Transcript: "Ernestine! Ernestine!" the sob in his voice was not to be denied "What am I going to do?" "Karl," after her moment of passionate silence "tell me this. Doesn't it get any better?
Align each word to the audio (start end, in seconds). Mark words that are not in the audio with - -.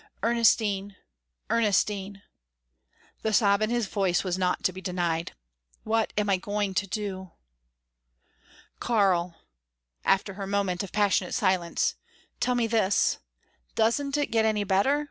"Ernestine! 0.23 0.95
Ernestine!" 1.51 2.23
the 3.21 3.31
sob 3.31 3.61
in 3.61 3.69
his 3.69 3.85
voice 3.85 4.23
was 4.23 4.35
not 4.35 4.63
to 4.63 4.73
be 4.73 4.81
denied 4.81 5.33
"What 5.83 6.11
am 6.17 6.27
I 6.27 6.37
going 6.37 6.73
to 6.73 6.87
do?" 6.87 7.33
"Karl," 8.79 9.35
after 10.03 10.33
her 10.33 10.47
moment 10.47 10.81
of 10.81 10.91
passionate 10.91 11.35
silence 11.35 11.97
"tell 12.39 12.55
me 12.55 12.65
this. 12.65 13.19
Doesn't 13.75 14.17
it 14.17 14.31
get 14.31 14.43
any 14.43 14.63
better? 14.63 14.99